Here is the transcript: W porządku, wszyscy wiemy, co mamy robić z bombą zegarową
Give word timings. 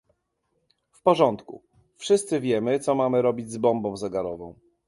W 0.91 1.01
porządku, 1.01 1.61
wszyscy 1.97 2.39
wiemy, 2.39 2.79
co 2.79 2.95
mamy 2.95 3.21
robić 3.21 3.51
z 3.51 3.57
bombą 3.57 3.97
zegarową 3.97 4.55